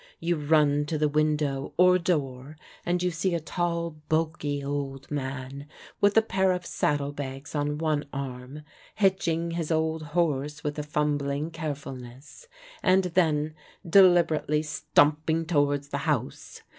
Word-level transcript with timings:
You 0.19 0.35
run 0.35 0.87
to 0.87 0.97
the 0.97 1.07
window 1.07 1.73
or 1.77 1.99
door, 1.99 2.57
and 2.87 3.03
you 3.03 3.11
see 3.11 3.35
a 3.35 3.39
tall, 3.39 3.97
bulky 4.09 4.63
old 4.63 5.11
man, 5.11 5.67
with 5.99 6.17
a 6.17 6.23
pair 6.23 6.53
of 6.53 6.65
saddle 6.65 7.11
bags 7.11 7.53
on 7.53 7.77
one 7.77 8.05
arm, 8.11 8.63
hitching 8.95 9.51
his 9.51 9.71
old 9.71 10.01
horse 10.17 10.63
with 10.63 10.79
a 10.79 10.83
fumbling 10.83 11.51
carefulness, 11.51 12.47
and 12.81 13.03
then 13.13 13.53
deliberately 13.87 14.63
stumping 14.63 15.45
towards 15.45 15.89
the 15.89 15.99
house. 15.99 16.63